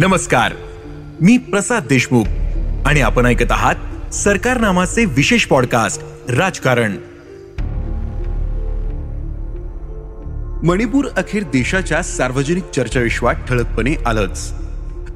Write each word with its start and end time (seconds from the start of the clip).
नमस्कार. 0.00 0.52
मी 1.20 1.36
प्रसाद 1.38 1.86
देशमुख 1.86 2.24
आणि 2.86 3.00
आपण 3.00 3.26
ऐकत 3.26 3.52
आहात 3.52 4.14
सरकार 4.14 4.60
नामाचे 4.60 5.04
विशेष 5.04 5.44
पॉडकास्ट 5.44 6.02
राजकारण. 6.30 6.96
मणिपूर 10.66 11.08
अखेर 11.16 11.42
देशाच्या 11.42 12.02
सार्वजनिक 12.02 12.62
चर्चाविश्वात 12.76 13.34
ठळकपणे 13.34 13.94
आलंच. 14.06 14.52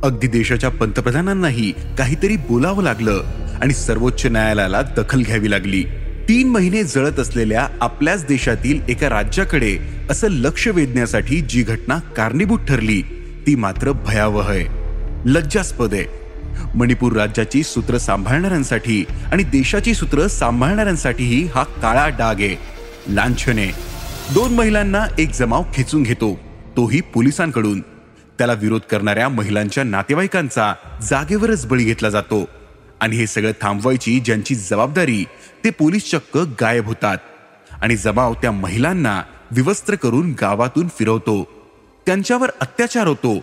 अगदी 0.02 0.27
देशाच्या 0.27 0.70
पंतप्रधानांनाही 0.70 1.73
काहीतरी 1.98 2.37
बोलावं 2.37 2.82
लागलं 2.82 3.23
आणि 3.62 3.75
सर्वोच्च 3.75 4.27
न्यायालयाला 4.27 4.82
दखल 4.82 5.23
घ्यावी 5.23 5.51
लागली. 5.51 5.82
तीन 6.29 6.48
महिने 6.48 6.85
जळत 6.85 7.21
असलेल्या 7.21 7.69
आपल्याच 7.80 8.27
देशातील 8.27 8.80
एका 8.89 9.09
राज्याकडे 9.09 9.79
असं 10.11 10.29
लक्ष 10.30 10.69
वेधण्यासाठी 10.69 11.41
जी 11.41 11.62
घटना 11.62 11.98
कारणीभूत 11.98 12.59
ठरली 12.59 13.02
ती 13.47 13.55
मात्र 13.55 13.93
भयावह 13.93 14.51
आहे. 14.51 14.66
लज्जास्पद 15.25 15.95
आहे. 15.95 16.05
मणिपूर 16.75 17.12
राज्याची 17.12 17.62
सूत्र 17.62 17.98
सांभाळणाऱ्यांसाठी 17.98 19.05
आणि 19.33 19.43
देशाची 19.43 19.95
सूत्र 19.95 20.27
सांभाळणाऱ्यांसाठीही 20.27 21.47
हा 21.47 21.62
काळा 21.62 22.09
डाग 22.09 22.35
आहे. 22.35 22.57
लांछने. 23.09 23.66
दोन 24.35 24.55
महिलांना 24.55 25.07
एक 25.19 25.35
जमाव 25.35 25.62
खेचून 25.75 26.02
घेतो 26.02 26.41
तोही 26.77 27.01
पोलिसांकडून. 27.01 27.80
त्याला 28.38 28.52
विरोध 28.52 28.80
करणाऱ्या 28.80 29.29
महिलांच्या 29.29 29.85
नातेवाईकांचा 29.85 30.74
जागेवरच 31.02 31.66
बळी 31.66 31.85
घेतला 31.85 32.11
जातो. 32.11 32.49
आणि 33.01 33.16
हे 33.16 33.27
सगळं 33.27 33.52
थांबवायची 33.63 34.21
ज्यांची 34.21 34.55
जबाबदारी 34.55 35.24
ते 35.65 35.71
पोलीस 35.71 36.11
चक्क 36.11 36.38
गायब 36.61 36.87
होतात. 36.87 37.19
आणि 37.83 37.97
जमाव 37.97 38.35
त्या 38.35 38.52
महिलांना 38.52 39.23
विवस्त्र 39.51 39.95
करून 39.95 40.35
गावातून 40.41 40.88
फिरवतो. 40.88 41.54
त्यांच्यावर 42.07 42.51
अत्याचार 42.61 43.07
होतो. 43.07 43.35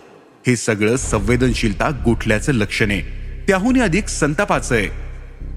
हे 0.46 0.56
सगळं 0.56 0.96
संवेदनशीलता 0.96 1.90
गोठल्याचं 2.04 2.52
लक्षण. 2.52 2.90
आहे 2.90 3.00
त्याहून 3.46 3.82
अधिक 3.82 4.08
संतापाचं 4.08 4.74
आहे 4.74 4.88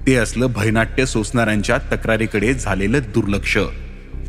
ते 0.06 0.14
असलं 0.14 0.46
भयनाट्य 0.46 1.06
सोसणाऱ्यांच्या 1.06 1.78
तक्रारीकडे 1.78 2.54
झालेलं 2.54 2.98
दुर्लक्ष. 2.98 3.58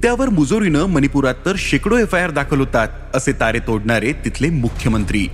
त्यावर 0.04 0.30
मुजोरीनं 0.30 0.86
मणिपुरात 0.86 1.36
तर 1.46 1.54
शेकडो 1.58 1.98
एफ 1.98 2.16
आय 2.16 2.24
आर 2.24 2.32
दाखल 2.32 2.60
होतात 2.60 2.88
असे 3.14 3.32
तारे 3.32 3.60
तोडणारे 3.60 4.14
तिथले 4.14 4.50
मुख्यमंत्री. 4.50 5.28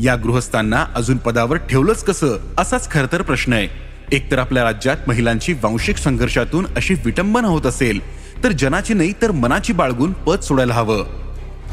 या 0.00 0.16
गृहस्थांना 0.16 0.86
अजून 0.94 1.16
पदावर 1.16 1.56
ठेवलंच 1.56 2.04
कसं? 2.04 2.36
असाच 2.58 2.90
खर 2.90 3.06
तर 3.12 3.22
प्रश्न 3.22 3.52
आहे 3.52 3.68
एकतर 4.12 4.38
आपल्या 4.38 4.64
राज्यात 4.64 4.96
महिलांची 5.06 5.52
वांशिक 5.52 5.96
संघर्षातून 5.96 6.66
अशी 6.76 6.94
विटंबना 6.94 7.48
होत 7.48 7.66
असेल 7.66 8.00
तर 8.44 8.52
जनाची 8.52 8.94
नाही 8.94 9.12
तर 9.22 9.30
मनाची 9.30 9.72
बाळगून 9.72 10.12
पद 10.12 10.40
सोडायला 10.40 10.74
हवं. 10.74 11.21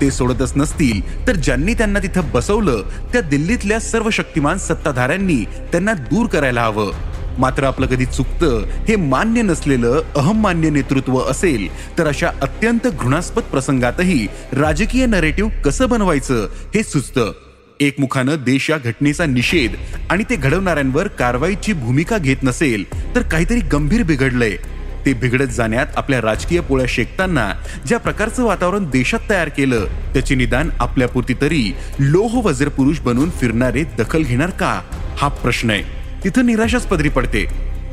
ते 0.02 0.12
सोडतच 0.12 0.54
नसतील. 0.56 1.28
तर 1.28 1.36
ज्यांनी 1.36 1.74
त्यांना 1.74 2.00
तिथं 2.00 2.32
बसवलं 2.34 2.84
त्या 3.14 3.22
दिल्लीतल्या 3.22 3.80
सर्व 3.80 4.10
शक्तिमान 4.10 4.58
सत्ताधाऱ्यांनी 4.58 5.44
त्यांना 5.72 5.94
दूर 5.94 6.28
करायला 6.28 6.64
हवं. 6.64 6.92
मात्र 7.38 7.64
आपलं 7.64 7.86
कधी 7.86 8.06
चुकतं 8.06 8.64
हे 8.88 8.96
मान्य 8.96 9.42
नसलेलं 9.42 10.02
अहममान्य 10.16 10.70
नेतृत्व 10.70 11.18
असेल 11.20 11.68
तर 11.98 12.08
अशा 12.08 12.30
अत्यंत 12.42 12.88
घृणास्पद 12.88 13.42
प्रसंगातही 13.42 14.28
राजकीय 14.54 15.06
नरेटिव्ह 15.06 15.62
कसं 15.62 15.90
बनवायचं 15.90 16.48
हे 16.76 16.84
सुचतं. 16.84 17.32
एकमुखानं 17.80 18.36
देश 18.46 18.70
या 18.70 18.78
घटनेचा 18.78 19.26
निषेध 19.26 19.76
आणि 20.10 20.24
ते 20.30 20.36
घडवणाऱ्यांवर 20.36 21.08
कारवाईची 21.08 21.74
भूमिका 21.74 22.18
घेत 22.18 22.44
नसेल 22.44 22.84
तर 23.16 23.22
काहीतरी 23.22 23.60
गंभीर 23.60 24.04
बिघडलंय. 24.04 24.56
ते 25.06 25.14
बिघडत 25.14 25.46
जाण्यात 25.46 25.86
आपल्या 25.96 26.22
राजकीय 26.22 26.60
पोळ्या 26.60 26.86
शेकताना 26.90 27.54
ज्या 27.86 28.00
प्रकारचं 28.00 28.44
वातावरण 28.44 28.90
देशात 28.90 29.20
तयार 29.30 29.50
केलं 29.50 29.86
त्याचे 30.14 30.36
निदान 30.36 30.70
आपल्यापुरती 30.80 31.34
तरी 31.34 31.74
लोह 32.00 32.42
वज्र 32.46 32.70
पुरुष 32.70 33.00
बनून 33.00 33.30
फिरणारे 33.30 33.84
दखल 33.84 34.24
घेणार 34.24 34.50
का? 34.50 34.82
हा 35.18 35.28
प्रश्न 35.28 35.70
आहे. 35.70 35.84
तिथं 36.24 36.46
निराशाच 36.46 36.88
पदरी 36.88 37.10
पडते. 37.10 37.46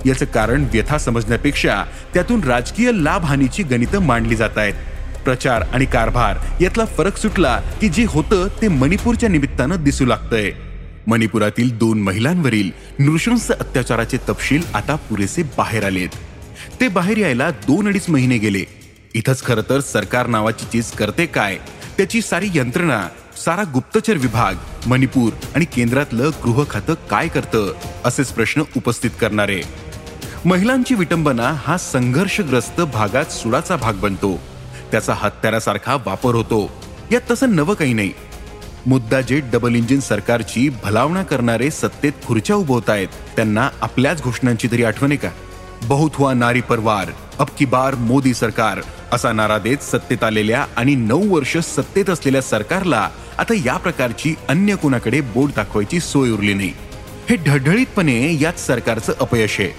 याचं 0.07 0.25
कारण 0.25 0.65
व्यथा 0.73 0.99
समजण्यापेक्षा 0.99 1.85
त्यातून 2.15 2.45
राजकीय 2.45 2.91
लाभ 2.95 3.25
हानीची 3.25 3.63
गणितं 3.63 3.99
मांडली 3.99 4.37
जात 4.37 4.59
आहेत. 4.59 4.75
प्रचार 5.25 5.63
आणि 5.73 5.85
कारभार 5.85 6.63
यातला 6.63 6.85
फरक 6.85 7.17
सुटला 7.17 7.61
की 7.81 7.89
जे 7.89 8.05
होतं 8.09 8.49
ते 8.63 8.69
मणिपूरच्या 8.69 9.29
निमित्तानं 9.29 9.85
दिसू 9.85 10.05
लागतंय. 10.05 10.51
मणिपुरातील 11.07 11.79
दोन 11.79 12.03
महिलांवरील 12.03 12.71
नृशंस 12.99 13.51
अत्याचाराचे 13.51 14.17
तपशील 14.17 14.63
आता 14.75 14.95
पुरेसे 14.95 15.43
बाहेर 15.43 15.85
आलेत. 15.85 16.09
ते 16.81 16.89
बाहेर 16.89 17.17
यायला 17.17 17.51
दोन 17.51 17.89
अडीच 17.89 18.09
महिने 18.09 18.39
गेले. 18.39 18.65
इथंच 19.15 19.43
खरं 19.43 19.63
तर 19.71 19.81
सरकार 19.81 20.27
नावाची 20.27 20.67
चीज 20.73 20.91
करते 20.91 21.27
काय? 21.27 21.59
त्याची 21.97 22.21
सारी 22.21 22.49
यंत्रणा 22.55 23.09
सारा 23.45 23.63
गुप्तचर 23.73 24.17
विभाग 24.17 24.55
मणिपूर 24.87 25.33
आणि 25.55 25.65
केंद्रातलं 25.65 26.31
गृह 26.45 26.65
खातं 26.71 26.95
काय 26.95 27.29
करतं? 27.29 27.73
असेच 28.05 28.29
प्रश्न 28.29 28.63
उपस्थित 28.77 29.11
करणारे. 29.21 29.63
महिलांची 30.45 30.95
विटंबना 30.95 31.53
हा 31.67 31.79
संघर्षग्रस्त 31.79 32.81
भागात 32.81 33.25
सुडाचा 33.25 33.77
भाग 33.77 33.95
बनतो. 33.95 34.41
त्याचा 34.91 35.15
हत्यारासारखा 35.17 35.95
वापर 35.95 36.35
होतो. 36.35 36.83
यात 37.13 37.31
तसं 37.31 37.57
नवं 37.57 37.75
काही 37.75 37.93
नाही. 37.93 38.13
मुद्दा 38.87 39.21
जे 39.21 39.41
डबल 39.41 39.75
इंजिन 39.75 40.01
सरकारची 40.01 40.69
भलावणा 40.85 41.23
करणारे 41.23 41.71
सत्तेत 41.71 42.13
खुर्च्या 42.27 42.57
उभवत 42.57 42.91
आहेत 42.91 43.09
त्यांना 43.37 43.71
आपल्याच 43.81 44.23
घोषणांची 44.23 44.69
तरी 44.73 44.85
आठवण 44.85 45.09
आहे 45.09 45.17
का? 45.17 45.29
बहुत 45.85 46.11
हुआ 46.15 46.33
नारी 46.35 46.61
परवार 46.61 47.11
अब 47.39 47.47
की 47.59 47.65
बार 47.65 47.95
मोदी 47.95 48.35
सरकार 48.35 48.81
असा 49.13 49.33
नारा 49.33 49.59
देत 49.59 49.77
सत्तेत 49.79 50.25
आलेल्या 50.25 50.67
आणि 50.77 50.95
नऊ 50.95 51.35
वर्ष 51.35 51.57
सत्तेत 51.57 52.11
असलेल्या 52.11 52.43
सरकारला 52.43 53.09
आता 53.39 53.55
या 53.55 53.77
प्रकारची 53.77 54.35
अन्य 54.49 54.77
कोणाकडे 54.77 55.21
बोट 55.21 55.51
दाखवायची 55.57 56.01
सोय 56.01 56.31
उरली 56.31 56.55
नाही. 56.55 56.73
हे 57.31 57.37
ढळढळीतपणे 57.37 58.39
याच 58.41 58.67
सरकारचं 58.67 59.13
अपयश 59.21 59.61
आहे. 59.61 59.71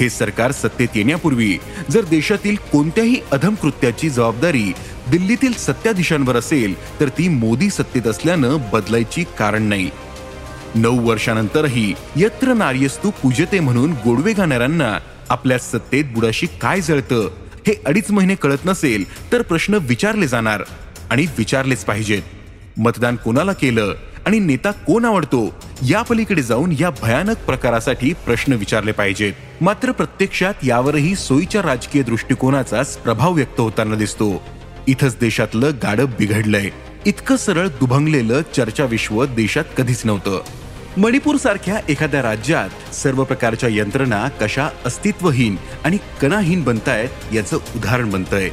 हे 0.00 0.10
सरकार 0.10 0.52
सत्तेत 0.52 0.88
येण्यापूर्वी 0.94 1.58
जर 1.90 2.04
देशातील 2.04 2.56
कोणत्याही 2.72 3.16
अधम 3.32 3.54
कृत्याची 3.54 4.10
जबाबदारी 4.10 4.72
दिल्लीतील 5.10 5.52
सत्ताधीशांवर 5.52 6.36
असेल 6.36 7.00
तर 7.00 7.08
ती 7.08 7.28
मोदी 7.28 7.70
सत्तेत 7.70 8.06
असल्यानं 8.06 8.56
बदलायची 8.72 9.24
कारण 9.38 9.62
नाही. 9.62 9.90
नऊ 10.74 11.08
वर्षानंतरही 11.08 11.94
यत्र 12.16 12.52
नार्यस्तू 12.54 13.10
पूजते 13.10 13.60
म्हणून 13.60 13.90
गोडवे 13.90 14.32
गाणाऱ्यांना 14.32 14.98
आपल्या 15.30 15.58
सत्तेत 15.58 16.04
बुडाशी 16.04 16.46
काय 16.60 16.80
जळतं 16.80 17.30
हे 17.66 17.74
अडीच 17.86 18.10
महिने 18.10 18.34
कळत 18.34 18.64
नसेल 18.66 19.32
तर 19.32 19.42
प्रश्न 19.42 19.78
विचारले 19.82 20.26
जाणार 20.26 20.62
आणि 21.10 21.26
विचारलेच 21.38 21.84
पाहिजेत. 21.84 22.22
मतदान 22.76 23.16
कोणाला 23.16 23.52
केलं 23.52 23.94
आणि 24.26 24.38
नेता 24.38 24.70
कोण 24.70 25.04
आवडतो 25.04 25.60
या 25.88 26.02
पलीकडे 26.02 26.42
जाऊन 26.42 26.72
या 26.80 26.90
भयानक 26.90 27.36
प्रकारासाठी 27.36 28.12
प्रश्न 28.12 28.52
विचारले 28.52 28.92
पाहिजेत. 28.92 29.32
मात्र 29.60 29.92
प्रत्यक्षात 29.92 30.54
यावरही 30.62 31.14
सोयीच्या 31.14 31.62
राजकीय 31.62 32.02
दृष्टिकोनाचाच 32.02 32.96
प्रभाव 32.96 33.32
व्यक्त 33.32 33.60
होताना 33.60 33.94
दिसतो. 33.94 34.42
इथंच 34.88 35.16
देशातलं 35.20 35.70
गाडं 35.82 36.04
बिघडलंय. 36.04 36.70
इतकं 37.06 37.36
सरळ 37.36 37.68
दुभंगलेलं 37.68 38.40
चर्चा 38.56 38.84
विश्व 38.84 39.24
देशात 39.24 39.64
कधीच 39.76 40.02
नव्हतं. 40.04 40.42
मणिपूर 40.96 41.36
सारख्या 41.36 41.80
एखाद्या 41.88 42.22
राज्यात 42.22 42.94
सर्व 42.94 43.24
प्रकारच्या 43.24 43.68
यंत्रणा 43.72 44.28
कशा 44.28 44.68
अस्तित्वहीन 44.86 45.56
आणि 45.84 45.98
कणाहीन 46.22 46.62
बनतायत 46.62 47.34
याचं 47.34 47.56
उदाहरण 47.56 48.10
बनतंय. 48.10 48.50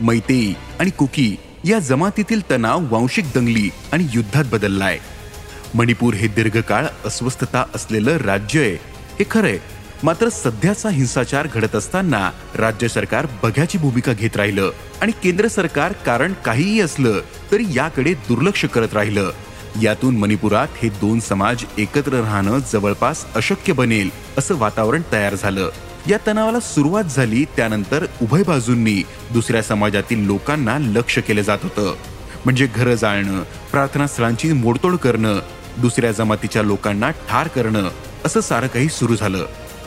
मैतेई 0.00 0.54
आणि 0.80 0.90
कुकी 0.90 1.36
या 1.64 1.78
जमातीतील 1.78 2.50
तणाव 2.50 2.80
वांशिक 2.90 3.24
दंगली 3.34 3.70
आणि 3.92 4.06
युद्धात 4.14 4.44
बदललाय. 4.52 4.98
मणिपूर 5.74 6.14
हे 6.14 6.28
दीर्घकाळ 6.28 6.86
अस्वस्थता 7.04 7.64
असलेलं 7.74 8.16
राज्य 8.16 8.60
आहे. 8.60 8.74
हे 9.18 9.24
खरंय. 9.30 9.58
मात्र 10.02 10.28
सध्याचा 10.28 10.88
हिंसाचार 10.88 11.48
घडत 11.54 11.76
असताना 11.76 12.30
राज्य 12.54 12.88
सरकार 12.88 13.26
बघ्याची 13.42 13.78
भूमिका 13.78 14.12
घेत 14.12 14.36
राहिलं 14.36 14.70
आणि 15.00 15.12
केंद्र 15.12 15.48
सरकार 15.48 15.92
कारण 15.92 16.32
काहीही 16.32 16.80
असलं 16.80 17.20
तरी 17.52 17.64
याकडे 17.68 18.14
दुर्लक्ष 18.14 18.64
करत 18.64 18.88
राहिलं. 18.92 19.30
यातून 19.82 20.16
मणिपुरात 20.16 20.68
हे 20.82 20.88
दोन 20.88 21.20
समाज 21.20 21.64
एकत्र 21.78 22.12
राहणं 22.12 22.58
जवळपास 22.72 23.24
अशक्य 23.34 23.72
बनेल 23.72 24.10
असं 24.38 24.56
वातावरण 24.56 25.02
तयार 25.12 25.34
झालं. 25.34 25.70
या 26.08 26.18
तणावाला 26.26 26.60
सुरुवात 26.60 27.04
झाली 27.04 27.44
त्यानंतर 27.44 28.06
उभय 28.22 28.42
बाजूंनी 28.42 29.02
दुसऱ्या 29.32 29.62
समाजातील 29.62 30.26
लोकांना 30.26 30.78
लक्ष 30.78 31.18
केलं 31.18 31.42
जात 31.42 31.58
होतं. 31.62 31.94
म्हणजे 32.44 32.68
घरं 32.76 32.94
जाळणं 32.94 33.42
प्रार्थनास्थळांची 33.42 34.52
मोडतोड 34.52 34.96
करणं 34.96 35.40
दुसऱ्या 35.78 36.12
जमातीच्या 36.12 36.62
लोकांना 36.62 37.10
ठार 37.10 37.48
करणं 37.48 37.88
असं 38.24 38.40
सारं 38.40 38.66
काही 38.66 38.88
सुरू 38.88 39.16
झालं. 39.16 39.46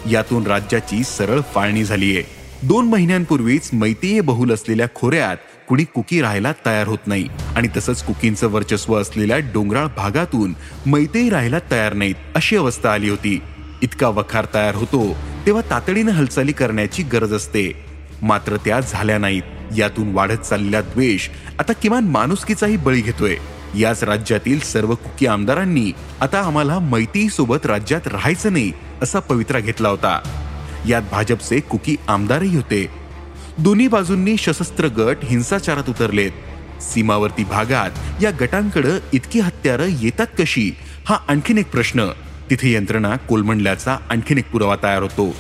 यातून 0.10 0.48
राज्याची 0.48 1.04
सरळ 1.04 1.40
फाळणी 1.56 1.84
झालीये. 1.84 2.24
दोन 2.64 2.86
महिन्यांपूर्वीच 2.86 3.70
मैतीय 3.74 4.22
बहुल 4.22 4.52
असलेल्या 4.52 4.88
खोऱ्यात 4.96 5.38
कुणी 5.70 5.84
कुकी 5.84 6.22
राहायला 6.22 6.52
तयार 6.66 6.88
होत 6.88 7.08
नाही. 7.08 7.28
आणि 7.56 7.68
तसंच 7.78 8.04
कुकींचं 8.04 8.48
वर्चस्व 8.48 9.02
असलेल्या 9.02 9.38
डोंगराळ 9.38 9.88
भागातून 9.98 10.54
मैतेही 10.86 11.30
राहायला 11.30 11.60
तयार 11.72 11.94
नाहीत 11.94 12.16
अशी 12.36 12.56
अवस्था 12.56 12.94
आली 12.94 13.10
होती. 13.10 13.42
इतका 13.82 14.08
वखार 14.08 14.46
तयार 14.54 14.76
होतो 14.76 15.18
तेव्हा 15.46 15.70
तातडीनं 15.70 16.12
हालचाली 16.12 16.52
करण्याची 16.52 17.04
गरज 17.04 17.34
असते. 17.34 17.86
मात्र 18.22 18.58
त्या 18.58 18.80
झाल्या 18.80 19.18
नाहीत. 19.18 19.42
यातून 19.78 20.12
वाढत 20.12 20.38
चाललेला 20.38 20.82
द्वेष 20.82 21.30
आता 21.60 21.74
किमान 21.74 22.04
माणुसकीचाही 22.04 22.78
बळी 22.78 23.02
घेतोय. 23.02 23.36
याच 23.80 24.04
राज्यातील 24.04 24.60
सर्व 24.60 24.96
कुकी 24.96 25.28
आमदारांनी 25.28 25.92
आता 26.22 26.40
आम्हाला 26.40 26.80
मैती 26.80 27.30
सोबत 27.30 27.66
राज्यात 27.66 28.08
राहायचं 28.08 28.54
नाही 28.54 28.72
असा 29.02 29.20
पवित्रा 29.20 29.60
घेतला 29.60 29.90
होता. 29.90 30.20
यात 30.88 31.02
भाजपचे 31.12 31.60
कुकी 31.60 31.96
आमदारही 32.08 32.56
होते. 32.56 33.01
दोन्ही 33.64 33.88
बाजूंनी 33.88 34.38
सशस्त्र 34.38 34.88
गट 34.88 35.18
हिंसाचारात 35.24 35.90
उतरलेत. 35.90 36.32
सीमावर्ती 36.82 37.44
भागात 37.44 38.24
या 38.24 38.32
गटांकडे 38.42 38.90
इतकी 39.14 39.40
हत्यारं 39.40 39.86
येतात 39.88 40.28
कशी? 40.40 40.72
हा 41.06 41.18
आणखीन 41.28 41.58
एक 41.58 41.72
प्रश्न. 41.72 42.08
तिथे 42.50 42.74
यंत्रणा 42.74 43.16
कोलमंडल्याचा 43.16 43.98
आणखीन 44.10 44.38
एक 44.38 44.52
पुरावा 44.52 44.76
तयार 44.84 45.02
होतो. 45.02 45.36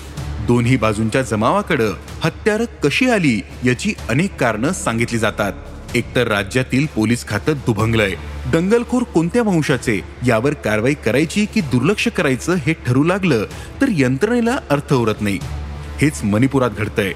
दोन्ही 0.48 0.78
बाजूंच्या 0.78 1.22
जमावाकडं 1.22 1.94
हत्यारं 2.24 2.66
कशी 2.84 3.10
आली 3.10 3.42
याची 3.66 3.94
अनेक 4.10 4.36
कारणं 4.36 4.74
सांगितली 4.74 5.20
जातात. 5.20 5.54
एकतर 5.96 6.28
राज्यातील 6.28 6.86
पोलीस 6.86 7.28
खातं 7.28 7.54
दुभंगलंय. 7.54 8.14
दंगलखोर 8.54 9.04
कोणत्या 9.04 9.42
वंशाचे? 9.42 10.02
यावर 10.28 10.54
कारवाई 10.54 10.94
करायची 10.94 11.46
की 11.46 11.62
दुर्लक्ष 11.62 12.08
करायचं 12.08 12.56
हे 12.56 12.74
ठरू 12.74 13.04
लागलं 13.04 13.46
तर 13.82 13.86
यंत्रणेला 13.90 14.58
अर्थ 14.70 14.94
उरत 14.94 15.22
नाही. 15.22 15.40
हेच 16.02 16.24
मणिपुरात 16.24 16.70
घडतंय. 16.70 17.14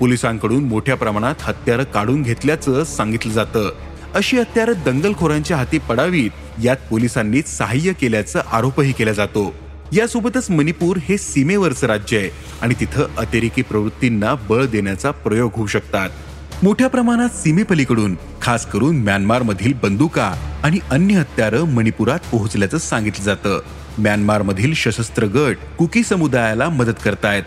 पोलिसांकडून 0.00 0.64
मोठ्या 0.64 0.94
प्रमाणात 0.94 1.34
हत्यारं 1.40 1.84
काढून 1.84 2.22
घेतल्याचं 2.22 2.84
सांगितलं 2.84 3.32
जातं. 3.32 3.70
अशी 4.14 4.38
हत्यारं 4.38 4.72
दंगलखोरांच्या 4.86 5.56
हाती 5.56 5.78
पडावीत 5.78 6.30
यात 6.62 6.76
पोलिसांनी 6.90 7.42
सहाय्य 7.42 7.92
केल्याचा 7.92 8.40
आरोपही 8.52 8.92
केला 8.92 9.12
जातो. 9.12 9.54
यासोबतच 9.92 10.50
मणिपूर 10.50 10.96
हे 10.96 11.18
सीमेवरचं 11.18 11.86
राज्य 11.86 12.18
आहे 12.18 12.30
आणि 12.62 12.74
तिथं 12.80 13.06
अतिरेकी 13.18 13.62
प्रवृत्तींना 13.62 14.34
बळ 14.34 14.64
देण्याचा 14.64 15.10
प्रयोग 15.10 15.50
होऊ 15.54 15.66
शकतात. 15.66 16.10
मोठ्या 16.62 16.88
प्रमाणात 16.88 17.28
सीमेपलीकडून 17.28 18.16
खास 18.42 18.66
करून 18.66 18.96
म्यानमार 18.96 19.42
मधील 19.42 19.72
बंदुका 19.82 20.34
आणि 20.62 20.78
अन्य 20.90 21.14
हत्यारं 21.14 21.62
मणिपुरात 21.62 22.18
पोहोचल्याचं 22.32 22.78
सांगितलं 22.78 23.24
जातं. 23.24 23.60
म्यानमार 23.98 24.42
मधील 24.42 24.74
सशस्त्र 24.74 25.24
गट 25.24 25.56
कुकी 25.78 26.02
समुदायाला 26.02 26.68
मदत 26.68 26.98
करतायत. 27.04 27.42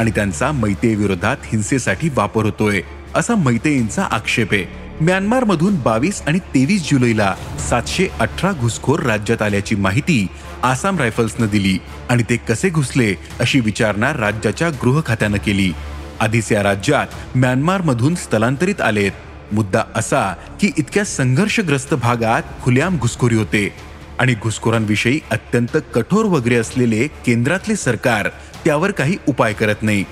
आणि 0.00 0.10
त्यांचा 0.10 0.50
मैतेविरोधात 0.52 1.36
हिंसेसाठी 1.44 2.08
वापर 2.14 2.44
होतोय 2.44 2.80
असा 3.14 3.34
मैतेईंचा 3.34 4.02
आक्षेप 4.10 4.52
आहे. 4.52 4.64
म्यानमारमधून 5.00 5.74
बावीस 5.74 6.22
आणि 6.26 6.38
तेवीस 6.54 6.88
जुलैला 6.90 7.34
सातशे 7.70 8.06
अठरा 8.20 8.52
घुसखोर 8.52 9.00
राज्यात 9.00 9.42
आल्याची 9.42 9.74
माहिती 9.74 10.26
आसाम 10.62 10.98
रायफल्सनं 10.98 11.46
दिली 11.46 11.78
आणि 12.08 12.22
ते 12.30 12.36
कसे 12.36 12.70
घुसले 12.70 13.14
अशी 13.40 13.60
विचारणा 13.60 14.12
राज्याच्या 14.12 14.70
गृह 14.82 15.00
खात्यानं 15.06 15.38
केली. 15.38 15.72
आधीच 16.20 16.52
या 16.52 16.62
राज्यात 16.62 17.06
म्यानमारमधून 17.34 18.14
स्थलांतरित 18.14 18.80
आलेत. 18.80 19.12
मुद्दा 19.52 19.82
असा 19.94 20.34
की 20.60 20.70
इतक्या 20.78 21.04
संघर्षग्रस्त 21.04 21.94
भागात 21.94 22.42
खुल्याम 22.62 22.96
घुसखोरी 22.96 23.34
होते 23.34 23.68
आणि 24.18 24.34
घुसखोरांविषयी 24.42 25.20
अत्यंत 25.30 25.76
कठोर 25.94 26.24
वगैरे 26.24 26.56
असलेले 26.56 27.06
केंद्रातले 27.26 27.76
सरकार 27.76 28.28
त्यावर 28.64 28.90
काही 28.90 29.16
उपाय 29.28 29.52
करत 29.52 29.82
नाही. 29.82 30.04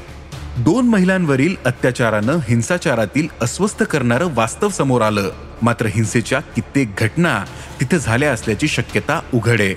दोन 0.56 0.89
महिलांवरील 0.89 1.56
अत्याचारानं 1.65 2.39
हिंसाचारातील 2.49 3.29
अस्वस्थ 3.41 3.83
करणारं 3.83 4.29
वास्तव 4.35 4.69
समोर 4.69 5.03
आलं. 5.03 5.31
मात्र 5.62 5.87
हिंसेच्या 5.87 6.41
कित्येक 6.41 6.91
घटना 6.99 7.45
तिथे 7.81 7.99
झाल्या 7.99 8.33
असल्याची 8.33 8.69
शक्यता 8.69 9.21
उघड. 9.35 9.61
आहे 9.61 9.75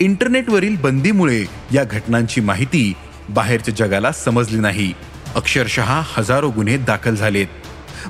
इंटरनेटवरील 0.00 0.76
बंदीमुळे 0.76 1.44
या 1.72 1.84
घटनांची 1.84 2.40
माहिती 2.40 2.94
बाहेरच्या 3.28 3.74
जगाला 3.74 4.12
समजली 4.12 4.58
नाही. 4.58 4.94
अक्षरशः 5.34 6.00
हजारो 6.14 6.50
गुन्हे 6.50 6.76
दाखल 6.76 7.14
झालेत. 7.14 7.46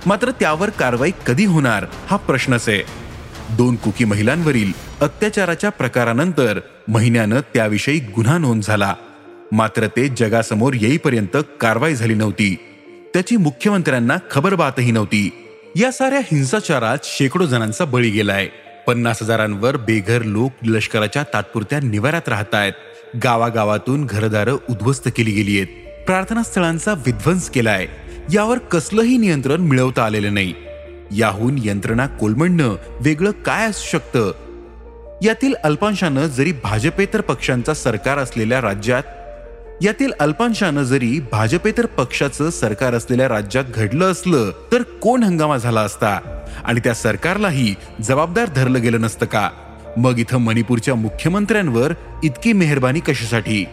मात्र 0.06 0.30
त्यावर 0.30 0.70
कारवाई 0.70 1.10
कधी 1.26 1.44
होणार 1.44 1.86
हा 2.06 2.16
प्रश्नच 2.16 2.68
आहे. 2.68 2.82
दोन 3.56 3.76
कुकी 3.76 4.04
महिलांवरील 4.04 4.72
अत्याचाराच्या 5.00 5.70
प्रकारानंतर 5.70 6.60
महिन्यानं 6.88 7.40
त्याविषयी 7.54 7.98
गुन्हा 7.98 8.38
नोंद 8.38 8.62
झाला. 8.62 8.94
मात्र 9.52 9.86
ते 9.86 10.08
जगासमोर 10.08 10.74
येईपर्यंत 10.74 11.36
कारवाई 11.60 11.94
झाली 11.94 12.14
नव्हती. 12.14 12.56
त्याची 13.14 13.36
मुख्यमंत्र्यांना 13.36 14.16
खबरबातही 14.30 14.90
नव्हती. 14.90 15.30
या 15.76 15.92
साऱ्या 15.92 16.18
हिंसाचारात 16.18 16.98
शेकडो 17.04 17.46
जणांचा 17.46 17.84
बळी 17.84 18.10
गेलाय. 18.10 18.48
पन्नास 18.86 19.22
हजारांवर 19.22 19.76
बेघर 19.76 20.22
लोक 20.22 20.52
लष्कराच्या 20.62 21.22
तात्पुरत्या 21.22 21.80
निवाऱ्यात 21.80 22.28
राहत 22.28 22.54
आहेत 22.54 22.72
गावागावातून 23.24 24.06
घरदारं 24.06 24.52
उद्ध्वस्त 24.52 25.08
केली 25.16 25.30
गेली 25.30 25.60
आहेत 25.60 26.04
प्रार्थनास्थळांचा 26.06 26.92
विध्वंस 26.92 27.50
केलाय. 27.50 27.86
यावर 28.34 28.58
कसलंही 28.58 29.18
नियंत्रण 29.18 29.60
मिळवता 29.60 30.04
आलेलं 30.04 30.34
नाही. 30.34 30.54
याहून 31.16 31.56
यंत्रणा 31.64 32.06
कोलमडणं 32.06 32.76
वेगळं 33.00 33.30
काय 33.30 33.66
असू 33.66 33.86
शकतं? 33.90 34.32
यातील 35.22 35.54
अल्पांशानं 35.64 36.26
जरी 36.26 36.52
भाजपेतर 36.52 37.20
पक्षांचा 37.20 37.74
सरकार 37.74 38.18
असलेल्या 38.18 38.60
राज्यात 38.60 39.02
यातील 39.82 40.12
अल्पांशानं 40.20 40.82
जरी 40.82 41.20
भाजपेतर 41.32 41.86
पक्षाचं 41.86 42.50
सरकार 42.50 42.94
असलेल्या 42.94 43.28
राज्यात 43.28 43.64
घडलं 43.64 44.12
असलं 44.12 44.50
तर 44.72 44.82
कोण 44.82 45.22
हंगामा 45.22 45.56
झाला 45.56 45.80
असता? 45.80 46.20
आणि 46.64 46.80
त्या 46.80 46.94
सरकारलाही 46.94 47.74
जबाबदार 48.02 48.48
धरलं 48.56 48.82
गेलं 48.82 49.00
नसतं 49.00 49.26
का? 49.26 49.50
मग 49.96 50.18
इथं 50.18 50.38
मणिपूरच्या 50.38 50.94
मुख्यमंत्र्यांवर 50.94 51.92
इतकी 52.24 52.52
मेहरबानी 52.52 53.00
कशासाठी? 53.00 53.64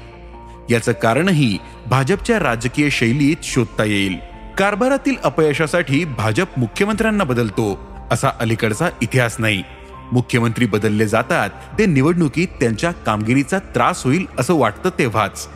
याचं 0.70 0.92
कारणही 0.92 1.58
भाजपच्या 1.88 2.40
राजकीय 2.40 2.90
शैलीत 2.90 3.38
शोधता 3.44 3.84
येईल. 3.84 4.16
कारभारातील 4.58 5.16
अपयशासाठी 5.24 6.06
भाजप 6.06 6.48
मुख्यमंत्र्यांना 6.58 7.24
बदलतो 7.24 7.80
असा 8.12 8.30
अलीकडचा 8.40 8.90
इतिहास 9.02 9.36
नाही. 9.40 9.64
मुख्यमंत्री 10.12 10.66
बदलले 10.66 11.08
जातात 11.08 11.50
ते 11.80 11.86
निवडणुकीत 11.86 12.48
त्यांच्या 12.48 12.92
कामगिरीचा 12.92 13.60
त्रास 13.60 14.04
होईल 14.04 14.26
असं 14.40 14.54
वाटतं 14.54 14.90
तेव्हाच. 15.00 15.48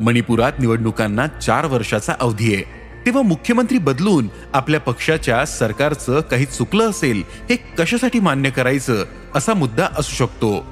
मणिपुरात 0.00 0.52
निवडणुकांना 0.58 1.26
चार 1.26 1.64
वर्षाचा 1.64 2.12
अवधी 2.20 2.54
आहे. 2.54 2.62
तेव्हा 3.06 3.22
मुख्यमंत्री 3.22 3.78
बदलून 3.78 4.28
आपल्या 4.52 4.80
पक्षाच्या 4.80 5.44
सरकारचं 5.44 6.20
काही 6.20 6.44
चुकलं 6.44 6.90
असेल 6.90 7.22
हे 7.50 7.56
कशासाठी 7.56 8.20
मान्य 8.20 8.50
करायचं 8.50 9.04
असा 9.34 9.54
मुद्दा 9.54 9.88
असू 9.98 10.14
शकतो. 10.14 10.66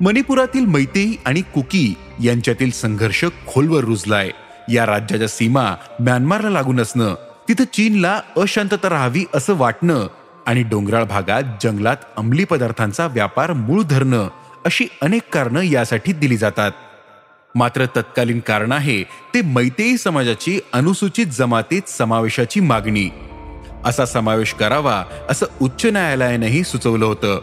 मणिपुरातील 0.00 0.66
मैतेई 0.66 1.14
आणि 1.24 1.40
कुकी 1.40 1.94
यांच्यातील 2.22 2.70
संघर्ष 2.70 3.24
खोलवर 3.46 3.84
रुजलाय. 3.84 4.30
या 4.72 4.86
राज्याच्या 4.86 5.28
सीमा 5.28 5.76
म्यानमारला 6.00 6.50
लागून 6.50 6.80
असणं 6.80 7.14
तिथं 7.48 7.64
चीनला 7.64 8.20
अशांतता 8.36 8.88
राहावी 8.88 9.24
असं 9.34 9.56
वाटणं 9.56 10.06
आणि 10.46 10.62
डोंगराळ 10.62 11.04
भागात 11.04 11.42
जंगलात 11.62 11.96
अंमली 12.16 12.44
पदार्थांचा 12.44 13.06
व्यापार 13.06 13.52
मूळ 13.52 13.82
धरणं 13.82 14.28
अशी 14.64 14.86
अनेक 15.02 15.22
कारणं 15.32 15.60
यासाठी 15.60 16.12
दिली 16.12 16.36
जातात. 16.36 16.72
मात्र 17.54 17.86
तत्कालीन 17.86 18.40
कारण 18.40 18.72
आहे 18.72 19.02
ते 19.02 19.40
मैतेई 19.42 19.96
समाजाची 19.96 20.60
अनुसूचित 20.72 21.26
जमातीत 21.26 21.82
समावेशाची 21.88 22.60
मागणी. 22.60 23.08
असा 23.84 24.04
समावेश 24.06 24.52
करावा 24.52 25.04
असं 25.30 25.46
उच्च 25.60 25.86
न्यायालयानंही 25.86 26.64
सुचवलं 26.64 27.04
होतं. 27.04 27.40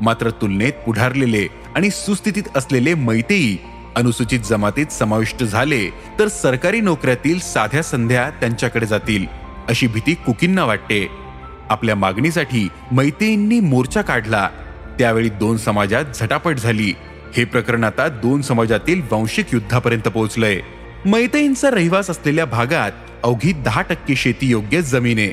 मात्र 0.00 0.30
तुलनेत 0.30 0.72
पुढारलेले 0.72 1.46
आणि 1.74 1.90
सुस्थितीत 1.90 2.42
असलेले 2.56 2.94
मैतेई 2.94 3.56
अनुसूचित 3.96 4.40
जमातीत 4.40 4.86
समाविष्ट 4.86 5.44
झाले 5.44 5.90
तर 6.18 6.28
सरकारी 6.28 6.80
नोकऱ्यातील 6.80 7.38
साध्या 7.38 7.82
संध्या 7.82 8.30
त्यांच्याकडे 8.30 8.86
जातील 8.86 9.26
अशी 9.68 9.86
भीती 9.86 10.14
कुकींना 10.14 10.64
वाटते. 10.64 11.08
आपल्या 11.70 11.94
मागणीसाठी 11.94 12.68
मैतेईंनी 12.92 13.60
मोर्चा 13.60 14.02
काढला. 14.02 14.48
त्यावेळी 14.98 15.28
दोन 15.28 15.56
समाजात 15.56 16.04
झटापट 16.14 16.56
झाली. 16.56 16.92
हे 17.36 17.44
प्रकरण 17.44 17.84
आता 17.84 18.08
दोन 18.08 18.42
समाजातील 18.42 19.02
वांशिक 19.12 19.46
युद्धापर्यंत 19.52 20.08
पोहोचलंय. 20.08 20.60
मैतईंचा 21.06 21.70
रहिवास 21.70 22.10
असलेल्या 22.10 22.44
भागात 22.44 22.92
अवघी 23.22 23.52
दहा 23.52 23.82
टक्के 23.82 24.16
शेती 24.16 24.48
योग्य 24.48 24.82
जमीन 24.82 25.18
आहे. 25.18 25.32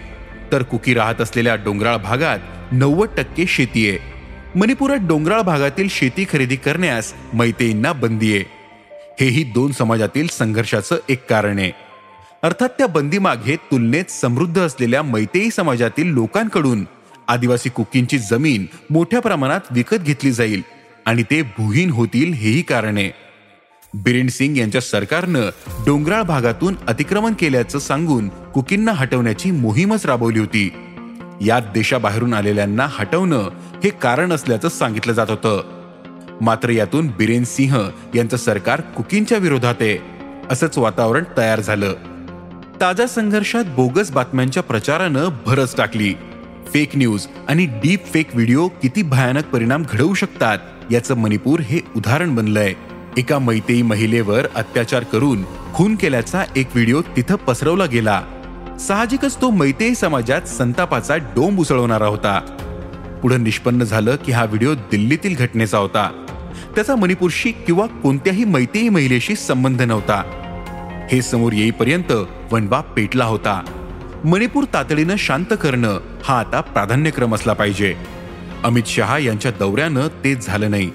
तर 0.52 0.64
कुकी 0.64 0.94
राहत 0.94 1.22
असलेल्या 1.22 1.56
डोंगराळ 1.56 1.98
भागात 1.98 2.40
नव्वद 2.72 3.10
टक्के 3.18 3.46
शेती 3.46 3.90
आहे. 3.90 4.00
मणिपुरात 4.56 4.98
डोंगराळ 5.08 5.42
भागातील 5.42 5.88
शेती 5.90 6.26
खरेदी 6.34 6.56
करण्यास 6.56 7.14
मैतेईंना 7.34 7.94
बंदी 7.94 8.36
आहे. 8.36 8.44
हेही 9.20 9.44
दोन 9.44 9.72
समाजातील 9.72 10.28
संघर्षाचं 10.28 10.98
एक 11.10 11.30
कारण 11.30 11.60
आहे. 11.60 11.72
अर्थात 12.44 12.70
त्या 12.70 12.88
बंदीमागे 12.88 13.56
तुलनेत 13.56 14.12
समृद्ध 14.12 14.62
असलेल्या 14.62 15.04
मैतेई 15.04 15.50
समाजातील 15.50 16.08
लोकांकडून 16.08 16.86
आदिवासी 17.28 17.70
कुकींची 17.70 18.18
जमीन 18.18 18.66
मोठ्या 18.90 19.20
प्रमाणात 19.20 19.62
विकत 19.72 19.96
घेतली 19.96 20.32
जाईल. 20.32 20.62
आणि 21.06 21.24
ते 21.24 21.42
भूहीन 21.42 21.90
होतील 21.90 22.34
हेही 22.34 22.62
कारण. 22.62 22.98
आहे 22.98 23.12
बिरेन 23.94 24.28
सिंग 24.28 24.58
यांच्या 24.58 24.82
सरकारनं 24.82 25.50
डोंगराळ 25.86 26.22
भागातून 26.22 26.76
अतिक्रमण 26.88 27.34
केल्याचं 27.34 27.80
सांगून 27.80 28.28
कुकींना 28.28 28.92
हटवण्याची 28.92 29.52
मोहीमच 29.52 30.06
राबवली 30.06 30.40
होती. 30.40 30.74
यात 31.42 31.62
देशाबाहेरून 31.74 32.34
आलेल्यांना 32.34 32.88
हटवणं 32.90 33.50
हे 33.84 33.90
कारण 33.90 34.32
असल्याचं 34.32 34.70
सांगितलं 34.70 35.14
जात 35.14 35.30
होतं. 35.30 35.62
मात्र 36.42 36.70
यातून 36.70 37.08
बिरेन 37.08 37.44
सिंह 37.44 37.90
यांचं 38.16 38.38
सरकार 38.38 38.82
कुकींच्या 38.82 39.38
विरोधात 39.38 39.76
आहे 39.82 39.98
असंच 40.50 40.78
वातावरण 40.78 41.24
तयार 41.38 41.60
झालं. 41.60 41.94
ताज्या 42.82 43.08
संघर्षात 43.08 43.64
बोगस 43.66 44.12
बातम्यांच्या 44.12 44.64
प्रचारानं 44.64 45.30
भरच 45.46 45.76
टाकली. 45.76 46.14
फेक 46.74 46.96
न्यूज 46.96 47.28
आणि 47.48 47.66
डीप 47.66 48.06
फेक 48.06 48.30
व्हिडिओ 48.34 48.68
किती 48.68 49.02
भयानक 49.02 49.46
परिणाम 49.46 49.84
घडवू 49.90 50.14
शकतात 50.14 50.58
याचं 50.92 51.16
मणिपूर 51.16 51.60
हे 51.60 51.80
उदाहरण 51.96 52.36
बनलंय. 52.36 52.74
एका 53.18 53.40
मैतेई 53.40 53.82
महिलेवर 53.82 54.48
अत्याचार 54.56 55.04
करून 55.04 55.44
खून 55.74 55.96
केल्याचा 55.96 56.44
एक 56.56 56.68
व्हिडिओ 56.74 57.02
तिथं 57.02 57.36
पसरवला 57.36 57.86
गेला. 57.86 58.22
साहजिकच 58.80 59.42
तो 59.42 59.50
मैतेई 59.50 59.94
समाजात 59.94 60.42
संतापाचा 60.42 61.16
डोंब 61.16 61.60
उसळवणारा 61.60 62.06
होता. 62.06 62.40
पुढे 63.22 63.38
निष्पन्न 63.38 63.84
झालं 63.84 64.16
की 64.16 64.32
हा 64.32 64.46
व्हिडिओ 64.46 64.74
दिल्लीतील 64.74 65.36
घटनेचा 65.36 65.78
होता. 65.78 66.26
त्याचा 66.76 66.96
मणिपूरशी 66.96 67.52
किंवा 67.52 67.86
कोणत्याही 67.86 68.44
मैतेई 68.44 68.90
महिलेशी 68.90 69.36
संबंध 69.36 69.82
नव्हता. 69.82 70.24
हे 71.12 71.22
समोर 71.22 71.54
येईपर्यंत 71.54 72.12
वनवा 72.52 72.82
पेटला 72.82 73.26
होता. 73.26 73.62
मणिपूर 74.26 74.64
तातडीनं 74.74 75.16
शांत 75.18 75.54
करणं 75.62 76.00
हा 76.24 76.40
आता 76.40 76.62
प्राधान्यक्रम 76.62 77.36
असला 77.36 77.54
पाहिजे. 77.54 77.96
अमित 78.64 78.84
शहा 78.88 79.18
यांच्या 79.18 79.52
दौऱ्यानं 79.52 80.08
ते 80.08 80.36
झालं 80.36 80.72
नाही. 80.72 80.90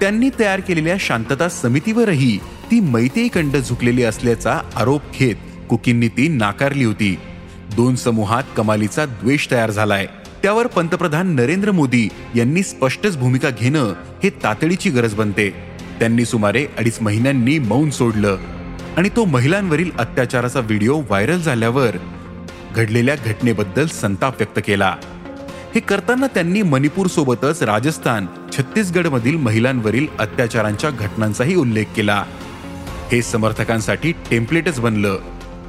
त्यांनी 0.00 0.30
तयार 0.38 0.60
केलेल्या 0.60 0.96
शांतता 1.00 1.48
समितीवरही 1.48 2.38
ती 2.70 2.80
मैतेई 2.80 3.28
कंड 3.28 3.56
झुकलेली 3.56 4.02
असल्याचा 4.02 4.60
आरोप 4.76 5.02
घेत 5.18 5.34
कुकींनी 5.68 6.08
ती 6.08 6.28
नाकारली 6.28 6.84
होती. 6.84 7.18
दोन 7.76 7.94
समूहात 7.94 8.42
कमालीचा 8.56 9.06
द्वेष 9.06 9.50
तयार 9.50 9.70
झालाय. 9.70 10.06
त्यावर 10.42 10.66
पंतप्रधान 10.66 11.34
नरेंद्र 11.34 11.70
मोदी 11.70 12.08
यांनी 12.34 12.62
स्पष्टच 12.62 13.16
भूमिका 13.16 13.50
घेणं 13.50 13.92
हे 14.22 14.30
तातडीची 14.30 14.90
गरज 14.90 15.14
बनते. 15.14 15.50
त्यांनी 16.00 16.24
सुमारे 16.24 16.66
अडीच 16.78 16.98
महिन्यांनी 17.00 17.58
मौन 17.58 17.90
सोडलं. 17.90 18.36
आणि 18.96 19.08
तो 19.08 19.24
महिलांवरील 19.24 19.90
अत्याचाराचा 19.98 20.60
व्हिडिओ 20.60 21.00
व्हायरल 21.00 21.40
झाल्यावर 21.40 21.96
घडलेल्या 22.76 23.14
घटनेबद्दल 23.26 23.86
संताप 23.86 24.34
व्यक्त 24.38 24.60
केला. 24.66 24.96
हे 25.74 25.80
करताना 25.80 26.26
त्यांनी 26.26 26.62
मणिपूर 26.62 27.06
सोबतच 27.06 27.62
राजस्थान 27.62 28.26
छत्तीसगड 28.52 29.06
मधील 29.06 29.36
महिलांवरील 29.36 30.06
अत्याचारांच्या 30.18 30.90
घटनांचाही 30.90 31.54
उल्लेख 31.54 31.84
केला. 31.96 32.24
हे 33.12 33.22
समर्थकांसाठी 33.22 34.12
टेम्पलेटच 34.12 34.80
बनलं. 34.80 35.18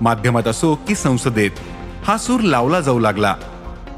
माध्यमात 0.01 0.47
असो 0.47 0.75
की 0.75 0.95
संसदेत 0.95 1.51
हा 2.03 2.17
सूर 2.17 2.39
लावला 2.39 2.81
जाऊ 2.81 2.99
लागला. 2.99 3.35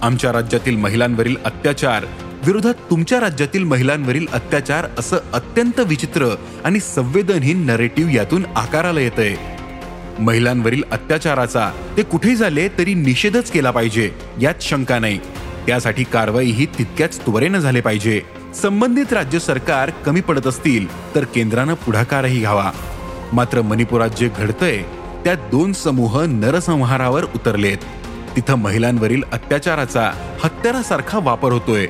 आमच्या 0.02 0.34
राज्यातील 0.34 0.78
महिलांवरील 0.78 1.36
अत्याचार 1.46 2.06
विरोधात 2.46 2.74
तुमच्या 2.90 3.20
राज्यातील 3.20 3.64
महिलांवरील 3.64 4.28
अत्याचार 4.34 4.86
असं 5.00 5.18
अत्यंत 5.34 5.80
विचित्र 5.80 6.36
आणि 6.66 6.80
संवेदनहीन 6.80 7.66
नरेटिव्ह 7.66 8.14
यातून 8.14 8.46
आकाराला 8.56 9.00
येतंय. 9.00 9.36
महिलांवरील 10.20 10.84
अत्याचाराचा 10.92 11.72
ते 11.98 12.04
कुठे 12.04 12.36
झाले 12.36 12.68
तरी 12.68 12.94
निषेधच 12.94 13.52
केला 13.52 13.72
पाहिजे 13.72 14.12
यात 14.42 14.62
शंका 14.62 15.00
नाही. 15.00 15.20
त्यासाठी 15.68 16.04
कारवाई 16.04 16.46
ही 16.46 16.66
तितक्याच 16.66 17.20
त्वरेनं 17.20 17.60
झाले 17.60 17.82
पाहिजे. 17.82 18.22
संबंधित 18.62 19.14
राज्य 19.14 19.40
सरकार 19.40 19.90
कमी 19.90 20.22
पडत 20.22 20.48
असतील 20.48 21.16
तर 21.16 21.24
केंद्रानं 21.24 21.74
पुढाकारही 21.74 22.40
घ्यावा. 22.40 22.72
मात्र 23.34 23.62
मणिपुरात 23.62 24.10
जे 24.10 24.30
घडतंय 24.38 24.84
त्यात 25.24 25.38
दोन 25.38 25.74
समूह 25.74 26.24
नरसंहारावर 26.26 27.24
उतरलेत. 27.24 27.78
तिथं 28.36 28.56
महिलांवरील 28.56 29.24
अत्याचाराचा 29.32 30.12
हत्यारासारखा 30.44 31.20
वापर 31.20 31.52
होतोय. 31.52 31.86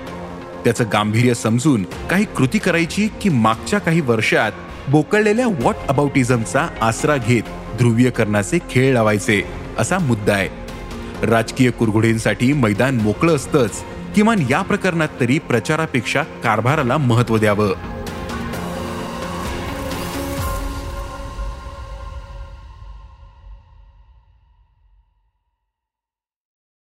त्याचं 0.64 0.84
गांभीर्य 0.94 1.34
समजून 1.34 1.84
काही 1.84 2.26
कृती 2.26 2.58
करायची 2.58 3.08
की 3.22 3.30
मागच्या 3.30 3.80
काही 3.80 4.02
वर्षात 4.02 4.52
बोकळलेल्या 4.88 5.48
व्हॉट 5.48 5.76
अबाउटिझमचा 5.90 6.68
आसरा 6.82 7.18
घेत 7.18 7.44
ध्रुवीयकरणाचे 7.78 8.60
खेळ 8.70 8.94
लावायचे 8.94 9.44
असा 9.78 10.00
मुद्दा 10.00 10.34
आहे. 10.34 10.65
राजकीय 11.26 11.72
कुरघुडींसाठी 11.72 12.54
मैदान 12.54 12.96
मोकळं 12.96 13.36
असतंच. 13.36 13.84
किमान 14.16 14.38
या 14.50 14.62
प्रकरणात 14.62 15.08
तरी 15.20 15.40
प्रचारापेक्षा 15.40 16.24
कारभाराला 16.24 16.98
महत्त्व 16.98 17.38
द्यावं. 17.38 17.95